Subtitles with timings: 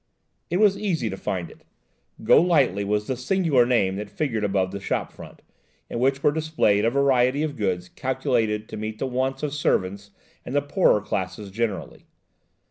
[0.49, 1.63] It was easy to find it.
[2.23, 5.43] "Golightly" was the singular name that figured above the shop front,
[5.91, 10.09] in which were displayed a variety of goods calculated to meet the wants of servants
[10.43, 12.07] and the poorer classes generally.